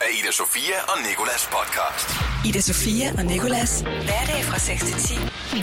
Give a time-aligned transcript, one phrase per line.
[0.00, 2.08] af Ida Sofia og Nikolas podcast.
[2.48, 3.80] Ida Sofia og Nikolas.
[3.80, 5.14] Hverdag fra 6 til 10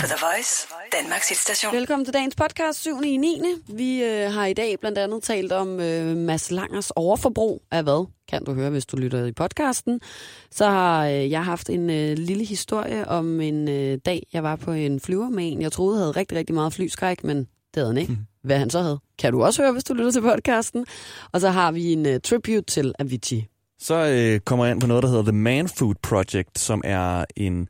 [0.01, 0.67] på The Voice,
[0.97, 1.75] Danmarks hitstation.
[1.75, 3.01] Velkommen til dagens podcast 7.
[3.05, 3.41] i 9.
[3.73, 8.07] Vi øh, har i dag blandt andet talt om øh, Mads Langers overforbrug af hvad?
[8.29, 10.01] Kan du høre, hvis du lytter i podcasten.
[10.51, 14.55] Så har øh, jeg haft en øh, lille historie om en øh, dag, jeg var
[14.55, 17.87] på en flyver med en, jeg troede havde rigtig, rigtig meget flyskræk, men det havde
[17.87, 18.13] han ikke.
[18.13, 18.21] Mhm.
[18.43, 20.85] Hvad han så havde, kan du også høre, hvis du lytter til podcasten.
[21.31, 23.47] Og så har vi en øh, tribute til Avicii.
[23.79, 27.25] Så øh, kommer jeg ind på noget, der hedder The Man Food Project, som er
[27.35, 27.67] en,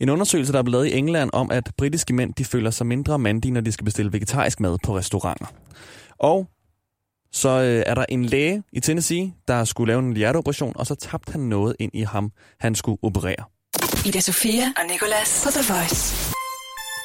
[0.00, 2.86] en undersøgelse, der er blevet lavet i England om, at britiske mænd de føler sig
[2.86, 5.46] mindre mandige, når de skal bestille vegetarisk mad på restauranter.
[6.18, 6.46] Og
[7.32, 10.94] så øh, er der en læge i Tennessee, der skulle lave en hjerteoperation, og så
[10.94, 13.44] tabte han noget ind i ham, han skulle operere.
[14.06, 16.34] Ida Sofia og Nicolas på The Voice.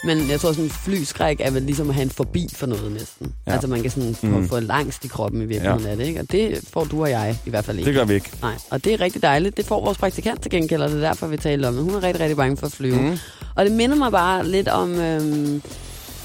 [0.06, 2.92] Men jeg tror, sådan en flyskræk er vel ligesom at have en forbi for noget
[2.92, 3.34] næsten.
[3.48, 3.52] Ja.
[3.52, 4.48] Altså man kan sådan få, Mm.
[4.50, 5.92] få langst i kroppen i virkeligheden ja.
[5.92, 6.20] af det, ikke?
[6.20, 7.88] Og det får du og jeg i hvert fald ikke.
[7.88, 8.32] Det gør vi ikke.
[8.42, 9.58] Nej, og det er rigtig dejligt.
[9.58, 11.84] Det får vores praktikant til gengæld, og det er derfor, vi taler om det.
[11.84, 13.02] Hun er rigtig, rigtig bange for at flyve.
[13.02, 13.18] Mm.
[13.56, 15.62] Og det minder mig bare lidt om, øhm,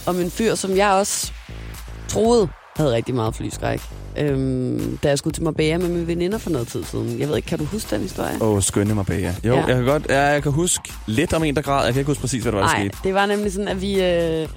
[0.06, 1.32] om en fyr, som jeg også
[2.08, 3.80] troede havde rigtig meget flyskræk.
[4.18, 7.20] Øhm, da jeg skulle til Marbella med mine veninder for noget tid siden.
[7.20, 8.38] Jeg ved ikke, kan du huske den historie?
[8.40, 9.14] Åh, oh, skønne ja.
[9.14, 9.50] Jo, Ja.
[9.60, 9.66] ja.
[9.66, 11.84] jeg kan godt, ja, jeg kan huske lidt om en, der græd.
[11.84, 12.98] Jeg kan ikke huske præcis, hvad der var, der Nej, skete.
[13.04, 14.48] det var nemlig sådan, at vi, øh,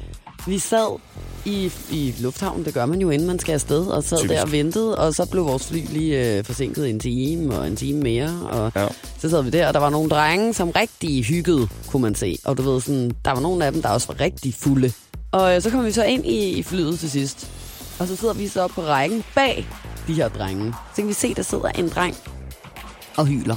[0.47, 0.99] vi sad
[1.45, 4.33] i, i lufthavnen, det gør man jo, inden man skal afsted, og sad Typisk.
[4.33, 7.75] der og ventede, og så blev vores fly lige øh, forsinket en time og en
[7.75, 8.87] time mere, og Ja.
[9.19, 12.37] så sad vi der, og der var nogle drenge, som rigtig hyggede, kunne man se,
[12.45, 14.91] og du ved sådan, der var nogle af dem, der også var rigtig fulde.
[15.31, 17.47] Og øh, så kom vi så ind i, i flyet til sidst,
[17.99, 19.67] og så sidder vi så oppe på rækken bag
[20.07, 20.73] de her drenge.
[20.89, 22.15] Så kan vi se, der sidder en dreng
[23.17, 23.55] og hyler.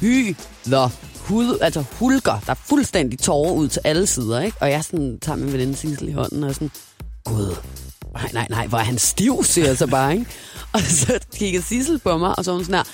[0.00, 0.88] Hyler.
[1.20, 2.38] Hud, altså hulker.
[2.46, 4.56] Der er fuldstændig tårer ud til alle sider, ikke?
[4.60, 6.70] Og jeg sådan, tager min veninde Sissel i hånden og sådan,
[7.24, 7.56] Gud,
[8.12, 10.26] nej, nej, nej, hvor er han stiv, siger jeg så bare, ikke?
[10.72, 12.84] Og så kigger Sissel på mig, og så er hun sådan her,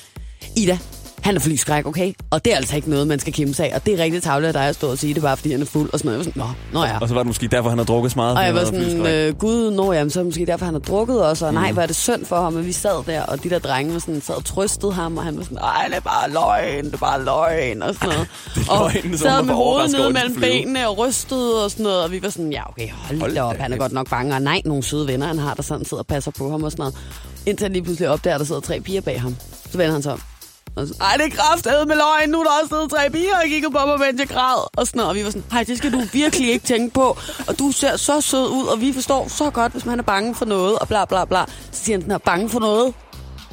[0.57, 0.79] Ida,
[1.23, 2.13] han er flyskræk, okay?
[2.31, 3.75] Og det er altså ikke noget, man skal kæmpe sig af.
[3.75, 5.61] Og det er rigtig tavligt af dig at stå og sige det, bare fordi han
[5.61, 5.91] er fuld.
[5.93, 6.27] Og sådan noget.
[6.27, 6.99] Jeg var sådan, nå, nå ja.
[7.01, 8.37] Og så var det måske derfor, han har drukket så meget.
[8.37, 10.81] Og jeg var sådan, øh, gud, nå jamen, så er det måske derfor, han har
[10.81, 13.43] drukket også, og nej, hvor er det synd for ham, og vi sad der, og
[13.43, 15.97] de der drenge var sådan, sad og trøstede ham, og han var sådan, nej, det
[15.97, 18.29] er bare løgn, det er bare løgn, og sådan noget.
[18.55, 21.65] Det er og løgn, som sad var med hovedet nede at mellem benene og rystede
[21.65, 23.77] og sådan noget, og vi var sådan, ja, okay, hold, Hold da op, han er
[23.77, 26.31] godt nok bange, og nej, nogle søde venner, han har, der sådan sidder og passer
[26.39, 26.95] på ham og sådan noget.
[27.47, 29.37] Indtil han lige pludselig opdager, at der sidder tre piger bag ham.
[29.71, 30.21] Så vender han sig om.
[30.79, 32.31] Og så, Ej, det er kraftedet med løgn.
[32.31, 34.69] Nu er der også siddet tre piger og kigget på mig, mens jeg græd.
[34.77, 35.01] Og sådan.
[35.01, 37.19] Og vi var sådan, hej, det skal du virkelig ikke tænke på.
[37.49, 40.35] Og du ser så sød ud, og vi forstår så godt, hvis man er bange
[40.35, 41.45] for noget, og bla bla bla.
[41.73, 42.95] Så siger han sådan her, bange for noget.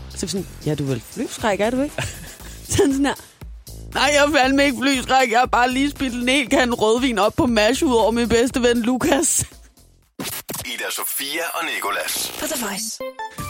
[0.09, 1.95] Så er vi sådan, ja, du er vel flyskræk, er du ikke?
[2.69, 3.13] Så han sådan her,
[3.93, 5.31] nej, jeg er fandme ikke flyskræk.
[5.31, 8.29] Jeg har bare lige spildt en hel kan rødvin op på mash ud over min
[8.29, 9.45] bedste ven, Lukas.
[10.65, 12.33] Ida Sofia og Nikolas.
[12.39, 12.99] På The Voice.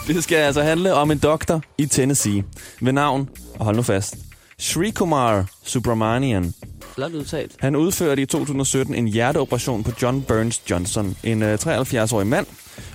[0.06, 2.44] Det skal altså handle om en doktor i Tennessee
[2.80, 3.28] ved navn,
[3.58, 4.16] og hold nu fast,
[4.58, 6.54] Sri Kumar Subramanian.
[6.94, 7.52] Flot udtalt.
[7.60, 12.46] Han udførte i 2017 en hjerteoperation på John Burns Johnson, en øh, 73-årig mand,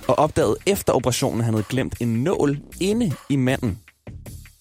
[0.08, 3.78] og opdagede efter operationen, at han havde glemt en nål inde i manden.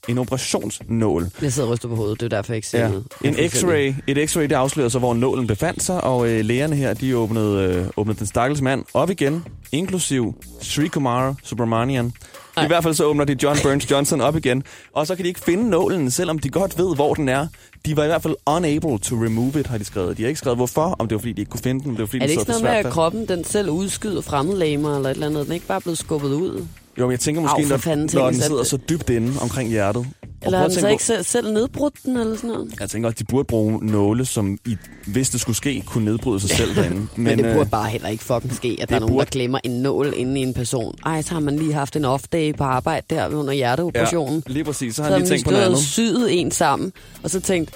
[0.09, 1.27] En operationsnål.
[1.41, 2.87] Jeg sidder og ryster på hovedet, det er derfor, jeg ikke siger Ja.
[2.89, 3.05] noget.
[3.23, 6.93] En x-ray, et x-ray, det afslørede så, hvor nålen befandt sig, og øh, lægerne her,
[6.93, 12.13] de åbnede, øh, åbnede den stakkels mand op igen, inklusiv Sri Kumar Subramanian.
[12.57, 12.63] Ej.
[12.63, 14.63] I hvert fald så åbner de John Burns Johnson op igen,
[14.93, 17.47] og så kan de ikke finde nålen, selvom de godt ved, hvor den er.
[17.85, 20.17] De var i hvert fald unable to remove it, har de skrevet.
[20.17, 21.95] De har ikke skrevet, hvorfor, om det var, fordi de ikke kunne finde den, om
[21.95, 24.95] det var, fordi Er det den ikke noget med, at kroppen den selv udskyder fremmedlamer
[24.95, 25.43] eller et eller andet?
[25.43, 26.65] Den er ikke bare blevet skubbet ud?
[26.99, 29.69] Jo, men jeg tænker måske, Au, når, fanden, når den sidder så dybt inde omkring
[29.69, 30.07] hjertet.
[30.45, 32.73] Eller har den så på- ikke selv, selv nedbrudt den eller sådan noget?
[32.79, 36.39] Jeg tænker også, de burde bruge nåle, som i, hvis det skulle ske, kunne nedbryde
[36.39, 36.95] sig selv derinde.
[37.15, 39.25] Men, Men, det øh, burde bare heller ikke fucking ske, at der er nogen, burde-
[39.25, 40.95] der glemmer en nål inde i en person.
[41.05, 44.43] Ej, så har man lige haft en off-day på arbejde der under hjerteoperationen.
[44.47, 44.95] Ja, lige præcis.
[44.95, 45.79] Så så har har han lige tænkt på noget andet.
[45.79, 46.93] syet en sammen,
[47.23, 47.71] og så tænkt,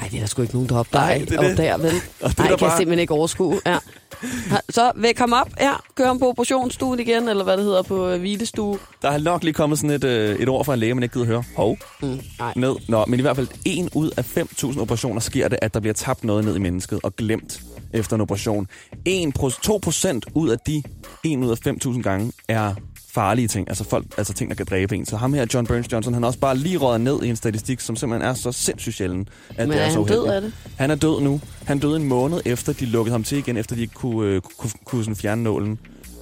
[0.00, 1.86] ej, det er der sgu ikke nogen, der Nej, opdager, det er opdager vel?
[1.92, 3.60] Og det er Nej, der jeg kan bare- simpelthen ikke overskue.
[3.66, 3.78] Ja.
[4.70, 8.08] Så væk ham op, ja, kør ham på operationsstuen igen, eller hvad det hedder på
[8.08, 8.78] øh, hvilestue.
[9.02, 11.12] Der er nok lige kommet sådan et, øh, et ord fra en læge, man ikke
[11.12, 11.44] gider høre.
[11.56, 12.52] Hov, Mm, nej.
[12.56, 12.74] ned.
[12.88, 15.94] Nå, men i hvert fald en ud af 5.000 operationer sker det, at der bliver
[15.94, 17.60] tabt noget ned i mennesket og glemt
[17.92, 18.66] efter en operation.
[19.04, 20.82] 1 2 procent ud af de
[21.24, 22.74] 1 ud af 5.000 gange er
[23.10, 25.06] farlige ting, altså folk, altså ting, der kan dræbe en.
[25.06, 27.36] Så ham her, John Burns Johnson, han er også bare lige røget ned i en
[27.36, 30.26] statistik, som simpelthen er så sindssygt sjælden, at Men det er, er så han død
[30.26, 30.52] af det?
[30.76, 31.40] Han er død nu.
[31.64, 34.40] Han døde en måned efter, de lukkede ham til igen, efter de ikke kunne, øh,
[34.58, 35.78] kunne, kunne sådan fjerne nålen.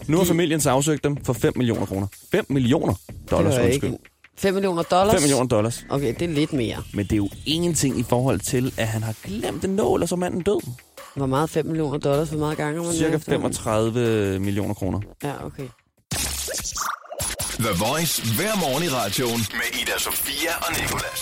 [0.06, 2.06] Nu har familien så afsøgt dem for 5 millioner kroner.
[2.32, 2.94] 5 millioner
[3.30, 3.74] dollars, undskyld.
[3.74, 3.98] ikke
[4.36, 5.14] 5 millioner dollars?
[5.14, 5.86] 5 millioner dollars.
[5.88, 6.82] Okay, det er lidt mere.
[6.94, 10.08] Men det er jo ingenting i forhold til, at han har glemt en nål, og
[10.08, 10.60] så er manden død.
[11.16, 12.28] Hvor meget 5 millioner dollars?
[12.28, 13.32] Hvor meget gange man Cirka været efter?
[13.32, 15.00] 35 millioner kroner.
[15.24, 15.68] Ja, okay.
[17.58, 21.20] The Voice hver morgen i radioen med Ida Sofia og Nicolas.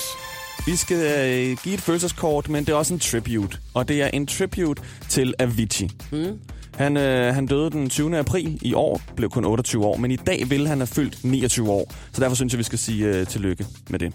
[0.66, 3.58] Vi skal øh, give et følelseskort, men det er også en tribute.
[3.74, 5.90] Og det er en tribute til Avicii.
[6.12, 6.38] Mm.
[6.74, 8.18] Han, øh, han døde den 20.
[8.18, 11.70] april i år, blev kun 28 år, men i dag vil han have fyldt 29
[11.70, 11.92] år.
[12.12, 14.12] Så derfor synes jeg, vi skal sige øh, tillykke med det.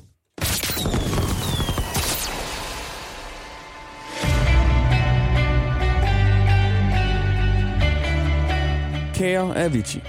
[9.19, 10.03] Kære Avicii,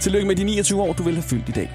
[0.00, 1.70] tillykke med de 29 år, du vil have fyldt i dag.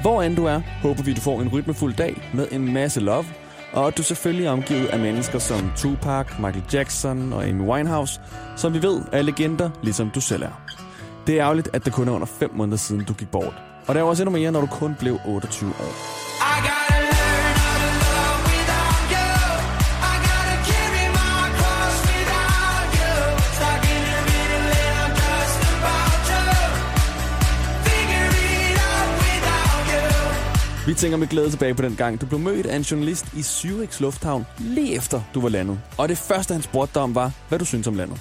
[0.00, 3.24] Hvor end du er, håber vi, du får en rytmefuld dag med en masse love,
[3.72, 8.20] og at du selvfølgelig er omgivet af mennesker som Tupac, Michael Jackson og Amy Winehouse,
[8.56, 10.62] som vi ved er legender, ligesom du selv er.
[11.26, 13.54] Det er ærgerligt, at det kun er under 5 måneder siden, du gik bort.
[13.86, 15.72] Og det er også endnu mere, når du kun blev 28 år.
[15.74, 16.81] I got
[30.86, 33.40] Vi tænker med glæde tilbage på den gang, du blev mødt af en journalist i
[33.40, 35.78] Zürichs Lufthavn lige efter du var landet.
[35.98, 38.18] Og det første, han spurgte dig om, var, hvad du synes om landet.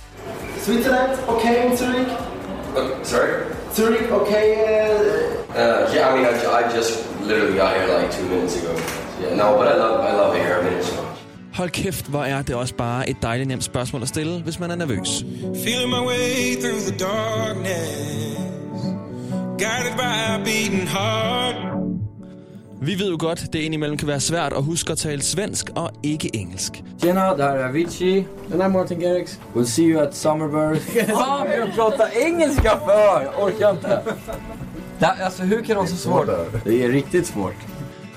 [0.58, 2.10] Switzerland, okay in Zurich?
[2.78, 3.30] Uh, sorry?
[3.76, 4.56] Zurich, okay?
[4.56, 6.92] Uh, Uh, yeah, I mean, I, I just
[7.28, 8.72] literally got here like two minutes ago.
[9.22, 10.60] Yeah, no, but I love, I love it here.
[10.60, 11.08] I mean, it's much.
[11.54, 14.72] Hold kæft, hvor er det også bare et dejligt nemt spørgsmål at stille, hvis man
[14.72, 15.26] er nervøs.
[15.64, 18.38] Feeling my way through the darkness.
[19.60, 21.56] Guided by a beating heart.
[22.84, 25.92] Vi ved jo godt, det indimellem kan være svært at huske at tale svensk og
[26.04, 26.84] ikke engelsk.
[27.02, 28.26] Tjena, det här är Avicii.
[28.52, 29.40] den här Martin Garrix.
[29.56, 30.82] We'll see you at Summerburst.
[31.08, 33.28] Fan, jag pratar engelska för!
[33.44, 34.02] Orkar inte.
[35.00, 36.28] Det, alltså, hur kan de så svårt?
[36.64, 37.56] Det är riktigt svårt.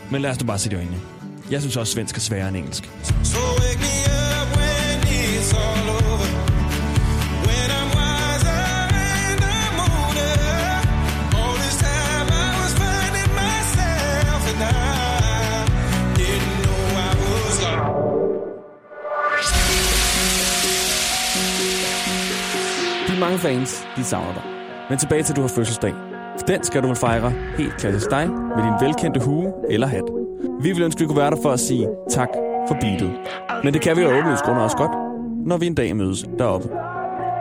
[0.09, 0.97] Men lad os nu bare se det i øjnene.
[1.51, 2.91] Jeg synes også, svensk er sværere end engelsk.
[3.23, 3.95] So wake me
[4.41, 5.01] up when
[5.39, 5.94] it's all
[23.55, 24.43] fans, de savner dig.
[24.91, 25.95] Men tilbage til, du har fødselsdag.
[26.39, 30.05] For den skal du vel fejre helt klassisk dig med din velkendte hue eller hat.
[30.61, 32.29] Vi vil ønske, at vi kunne være der for at sige tak
[32.69, 33.13] for beatet.
[33.65, 34.91] Men det kan vi jo åbenlyst grund også godt,
[35.47, 36.69] når vi en dag mødes deroppe.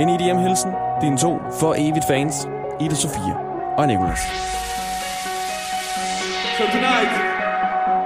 [0.01, 0.71] En IDM-hilsen,
[1.01, 2.47] dine to for evigt fans,
[2.81, 3.35] Ida Sofia
[3.77, 4.19] og Nicolas.
[6.57, 7.13] So tonight,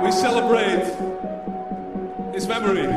[0.04, 0.86] we celebrate
[2.36, 2.88] his memory.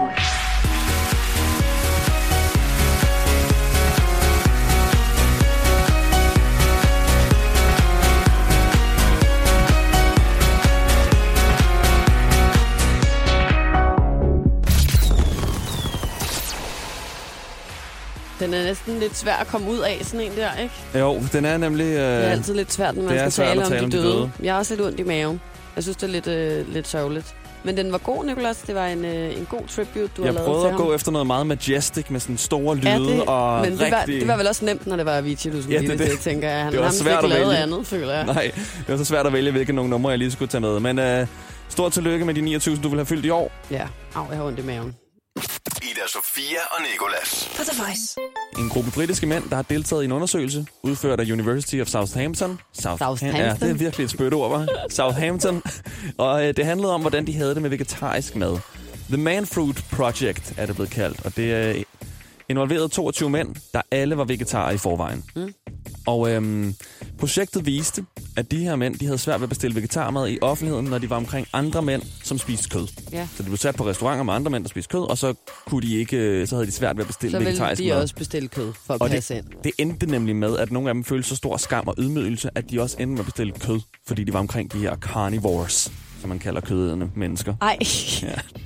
[18.50, 20.75] Den er næsten lidt svær at komme ud af, sådan en der, ikke?
[20.99, 21.85] Jo, den er nemlig...
[21.85, 24.06] Øh, Det er altid lidt svært, når man skal tale tale om de døde.
[24.12, 24.31] døde.
[24.43, 25.41] Jeg har også lidt ondt i maven.
[25.76, 27.35] Jeg synes, det er lidt, øh, lidt sørgeligt.
[27.64, 28.56] Men den var god, Nicolas.
[28.56, 30.81] Det var en, øh, en god tribute, du jeg har lavet prøvede til at ham.
[30.82, 33.99] gå efter noget meget majestic med sådan store lyde Ja, det, og men det var,
[34.00, 34.20] rigtig...
[34.20, 36.19] det var vel også nemt, når det var Avicii, du skulle Ja, det- det, det-
[36.20, 36.62] tænker jeg.
[36.62, 37.56] Han det var ham svært fik at vælge.
[37.56, 38.26] andet, føler jeg.
[38.26, 40.81] Nej, det var så svært at vælge, hvilke nogle numre, jeg lige skulle tage med.
[40.81, 41.26] Men øh,
[41.69, 43.52] stort tillykke med de 29, du vil have fyldt i år.
[43.70, 43.82] Ja,
[44.14, 44.94] au, jeg har ondt i maven.
[46.00, 47.50] Ida Sofia og Nikolas.
[47.56, 48.17] På The Voice.
[48.58, 52.61] En gruppe britiske mænd, der har deltaget i en undersøgelse, udført af University of Southampton.
[52.79, 53.35] South- Southampton.
[53.41, 54.69] Ja, det er virkelig et spytord, var.
[54.91, 55.62] Southampton.
[56.19, 58.58] Og øh, det handlede om, hvordan de havde det med vegetarisk mad.
[59.09, 61.83] The Man Fruit Project er det blevet kaldt, og det øh,
[62.49, 65.25] involverede 22 mænd, der alle var vegetarer i forvejen.
[65.37, 65.54] Mm.
[66.07, 66.75] Og øhm,
[67.19, 68.04] projektet viste,
[68.37, 71.10] at de her mænd de havde svært ved at bestille vegetarmad i offentligheden, når de
[71.10, 72.87] var omkring andre mænd, som spiste kød.
[73.12, 73.28] Ja.
[73.37, 75.34] Så de blev sat på restauranter med andre mænd, der spiste kød, og så,
[75.66, 77.88] kunne de ikke, øh, så havde de svært ved at bestille Så ville vegetarisk de
[77.88, 78.02] mad.
[78.02, 79.52] også bestille kød for at Og passe det, ind.
[79.64, 82.70] det endte nemlig med, at nogle af dem følte så stor skam og ydmygelse, at
[82.70, 86.28] de også endte med at bestille kød, fordi de var omkring de her carnivores, som
[86.28, 87.54] man kalder kødædende mennesker.
[87.62, 87.78] Ej,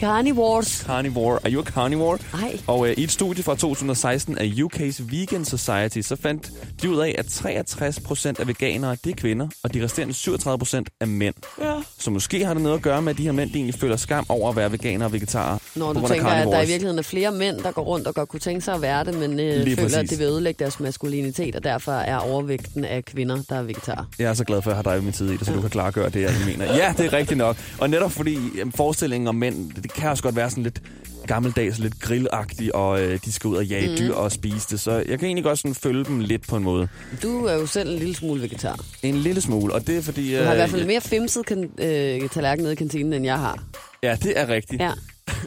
[0.00, 0.84] carnivores.
[0.86, 1.38] Carnivore.
[1.44, 2.18] Er you a carnivore?
[2.34, 2.58] Ej.
[2.66, 6.50] Og øh, i et studie fra 2016 af UK's Vegan Society, så fandt
[6.82, 10.58] de ud af, at 63 procent af veganere, det er kvinder, og de resterende 37
[10.58, 11.34] procent er mænd.
[11.60, 11.74] Ja.
[11.98, 13.96] Så måske har det noget at gøre med, at de her mænd de egentlig føler
[13.96, 15.58] skam over at være veganere og vegetarer.
[15.76, 18.28] Når du tænker, at der i virkeligheden er flere mænd, der går rundt og godt
[18.28, 20.10] kunne tænke sig at være det, men øh, Lige føler, at præcis.
[20.10, 24.04] det vil ødelægge deres maskulinitet, og derfor er overvægten af kvinder, der er vegetarer.
[24.18, 25.52] Jeg er så glad for, at jeg har dig i min tid i det, så
[25.52, 26.64] du kan klargøre det, jeg mener.
[26.76, 27.56] Ja, det er rigtigt nok.
[27.78, 30.82] Og netop fordi jamen, forestillingen om mænd, det kan også godt være sådan lidt
[31.26, 33.96] gammeldags, lidt grillagtig, og øh, de skal ud og jage mm.
[33.98, 34.80] dyr og spise det.
[34.80, 36.88] Så jeg kan egentlig godt sådan følge dem lidt på en måde.
[37.22, 38.84] Du er jo selv en lille smule vegetar.
[39.02, 40.36] En lille smule, og det er fordi...
[40.36, 43.24] Du har i øh, hvert fald mere femset kan, øh, tallerken nede i kantinen, end
[43.24, 43.62] jeg har.
[44.02, 44.82] Ja, det er rigtigt.
[44.82, 44.90] Ja.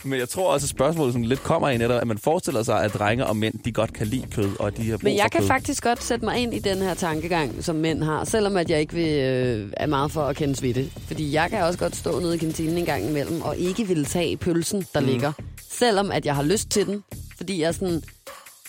[0.07, 2.93] Men jeg tror også, at spørgsmålet sådan lidt kommer ind, at man forestiller sig, at
[2.93, 5.29] drenge og mænd, de godt kan lide kød, og de har brug Men jeg for
[5.29, 5.47] kan kød.
[5.47, 8.79] faktisk godt sætte mig ind i den her tankegang, som mænd har, selvom at jeg
[8.79, 10.91] ikke vil, øh, er meget for at kendes ved det.
[11.07, 14.05] Fordi jeg kan også godt stå nede i kantinen en gang imellem, og ikke vil
[14.05, 15.05] tage pølsen, der mm.
[15.05, 15.31] ligger.
[15.69, 17.03] Selvom at jeg har lyst til den.
[17.37, 18.01] Fordi jeg sådan,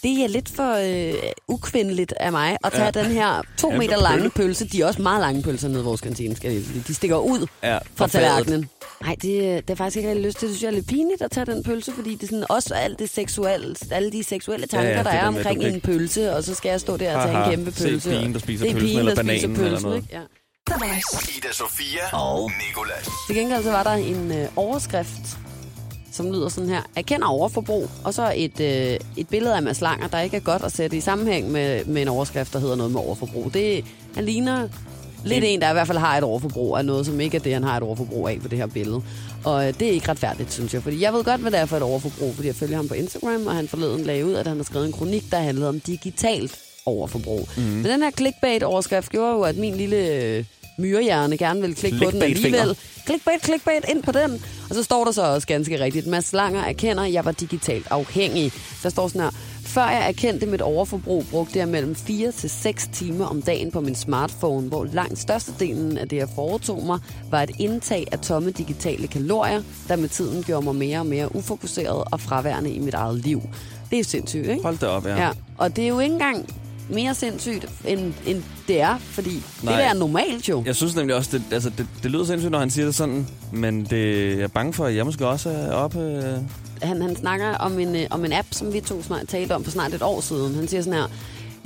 [0.02, 1.14] det er lidt for øh,
[1.49, 2.90] ukvindeligt af mig at tage ja.
[2.90, 4.69] den her to Ja, meter lange pølse.
[4.69, 6.62] De er også meget lange pølser nede i vores kantine, skal jeg.
[6.87, 8.69] De stikker ud Ja, fra tallerkenen.
[9.02, 9.23] Nej, det,
[9.69, 10.49] det er faktisk ikke rigtig lyst til.
[10.49, 12.75] Det synes jeg er lidt pinligt at tage den pølse, fordi det er sådan også
[12.75, 16.45] alt det seksuelle, alle de seksuelle tanker, Ja, ja, der er omkring en pølse, og
[16.45, 18.11] så skal jeg stå der og tage Haha, en kæmpe se pølse.
[18.11, 20.02] pigen, og- der spiser det er pølsen, pigen, eller der spiser bananen, eller pølsen, noget.
[20.02, 20.14] ikke?
[20.17, 20.21] Ja.
[21.38, 23.09] Ida Sofia og Nikolas.
[23.26, 25.38] Til gengæld så var der en øh, overskrift,
[26.12, 26.83] som lyder sådan her.
[26.97, 30.62] Erkender overforbrug, og så et, øh, et billede af Mads Langer, der ikke er godt
[30.65, 33.55] at sætte i sammenhæng med, med en overskrift, der hedder noget med overforbrug.
[33.55, 33.85] Det,
[34.15, 34.69] han ligner
[35.25, 37.53] lidt en, der i hvert fald har et overforbrug af noget, som ikke er det,
[37.53, 39.03] han har et overforbrug af på det her billede.
[39.45, 40.83] Og øh, det er ikke retfærdigt, synes jeg.
[40.83, 42.95] Fordi jeg ved godt, hvad det er for et overforbrug, fordi jeg følger ham på
[42.95, 45.81] Instagram, og han forleden lagde ud, at han har skrevet en kronik, der handlede om
[45.81, 47.49] digitalt overforbrug.
[47.57, 47.62] Mm.
[47.62, 50.45] Men den her clickbait-overskrift gjorde jo, at min lille øh,
[50.79, 52.77] myrehjerne gerne ville klikke på den alligevel.
[53.07, 54.45] Clickbait, clickbait, ind på den.
[54.71, 57.87] Og så står der så også ganske rigtigt, Mads Langer erkender, at jeg var digitalt
[57.91, 58.53] afhængig.
[58.83, 59.31] Der står sådan her,
[59.65, 63.81] før jeg erkendte mit overforbrug, brugte jeg mellem 4 til 6 timer om dagen på
[63.81, 66.99] min smartphone, hvor langt størstedelen af det, jeg foretog mig,
[67.31, 71.37] var et indtag af tomme digitale kalorier, der med tiden gjorde mig mere og mere
[71.37, 73.43] ufokuseret og fraværende i mit eget liv.
[73.91, 74.63] Det er sindssygt, ikke?
[74.63, 75.17] Hold da op, ja.
[75.17, 76.55] Ja, og det er jo ikke engang
[76.88, 79.73] mere sindssygt, end, end det er, fordi Nej.
[79.73, 80.62] Det der er normalt jo.
[80.66, 83.26] Jeg synes nemlig også, det, altså, det, det lyder sindssygt, når han siger det sådan,
[83.52, 86.00] men det, jeg er bange for, at jeg måske også er oppe...
[86.00, 86.38] Øh,
[86.83, 89.64] han, han snakker om en, øh, om en app, som vi to snart talte om
[89.64, 90.54] for snart et år siden.
[90.54, 91.09] Han siger sådan her,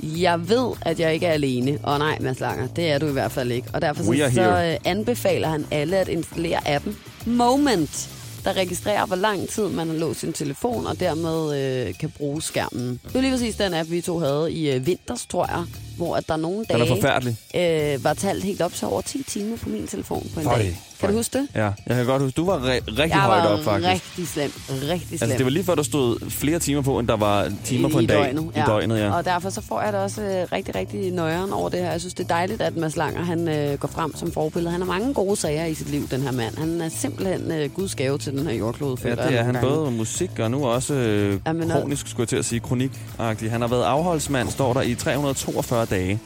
[0.03, 1.79] jeg ved, at jeg ikke er alene.
[1.83, 3.67] Og nej, Mads Langer, det er du i hvert fald ikke.
[3.73, 8.09] Og derfor så, så øh, anbefaler han alle at installere appen Moment,
[8.45, 12.41] der registrerer, hvor lang tid man har låst sin telefon, og dermed øh, kan bruge
[12.41, 12.99] skærmen.
[13.03, 15.63] Det var lige præcis den app, vi to havde i øh, vinters, tror jeg,
[15.97, 17.37] hvor at der nogle den dage er forfærdelig.
[17.55, 20.57] øh, var talt helt op til over 10 timer på min telefon på en Føj,
[20.57, 20.79] dag.
[21.05, 21.47] Kan du huske det?
[21.55, 23.89] Ja, jeg kan godt huske, du var re- rigtig jeg højt op, faktisk.
[23.89, 24.51] rigtig slem.
[24.69, 25.21] Rigtig slem.
[25.21, 27.99] Altså, det var lige før, der stod flere timer på, end der var timer på
[27.99, 28.17] I en dag.
[28.17, 29.13] døgnet, I døgnet, ja.
[29.13, 31.91] Og derfor så får jeg det også øh, rigtig, rigtig nøjeren over det her.
[31.91, 34.71] Jeg synes, det er dejligt, at Mads Langer han, øh, går frem som forbillede.
[34.71, 36.57] Han har mange gode sager i sit liv, den her mand.
[36.57, 38.97] Han er simpelthen øh, guds gave til den her jordklode.
[39.03, 39.69] Ja, det er han gange.
[39.69, 42.91] både musik og nu også øh, Jamen, og- kronisk, skulle jeg til at sige, kronik
[43.19, 43.49] -agtig.
[43.49, 46.19] Han har været afholdsmand, står der, i 342 dage.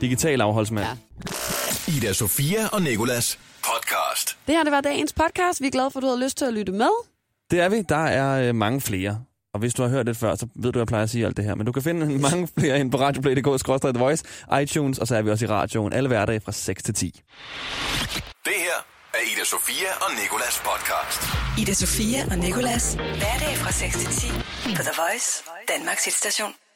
[0.00, 0.86] Digital afholdsmand.
[1.88, 1.92] Ja.
[1.96, 3.97] Ida Sofia og Nikolas podcast.
[4.48, 5.60] Det her det var dagens podcast.
[5.60, 6.90] Vi er glade for, at du havde lyst til at lytte med.
[7.50, 7.82] Det er vi.
[7.82, 9.24] Der er øh, mange flere.
[9.54, 11.26] Og hvis du har hørt det før, så ved du, at jeg plejer at sige
[11.26, 11.54] alt det her.
[11.54, 14.24] Men du kan finde mange flere ind på radioplay.dk, Voice,
[14.62, 17.22] iTunes, og så er vi også i radioen alle hverdage fra 6 til 10.
[18.44, 18.78] Det her
[19.14, 21.20] er Ida Sofia og Nikolas podcast.
[21.60, 22.94] Ida Sofia og Nikolas.
[22.94, 24.28] Hverdag fra 6 til 10
[24.76, 26.67] på The Voice, Danmarks hitstation.